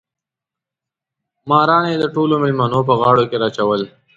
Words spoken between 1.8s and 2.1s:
یې د